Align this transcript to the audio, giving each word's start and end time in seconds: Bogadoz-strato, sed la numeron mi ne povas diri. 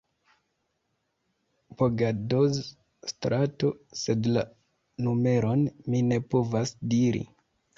Bogadoz-strato, 1.81 3.71
sed 4.01 4.31
la 4.33 4.45
numeron 5.09 5.65
mi 5.93 6.01
ne 6.09 6.23
povas 6.33 6.75
diri. 6.97 7.25